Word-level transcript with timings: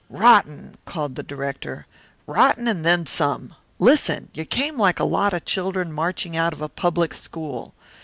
"Rotten!" 0.09 0.77
called 0.85 1.13
the 1.13 1.21
director. 1.21 1.85
"Rotten 2.25 2.67
and 2.67 2.83
then 2.83 3.05
some. 3.05 3.53
Listen. 3.77 4.29
You 4.33 4.45
came 4.45 4.75
like 4.79 4.99
a 4.99 5.03
lot 5.03 5.31
of 5.31 5.45
children 5.45 5.93
marching 5.93 6.35
out 6.35 6.53
of 6.53 6.61
a 6.63 6.69
public 6.69 7.13
school. 7.13 7.75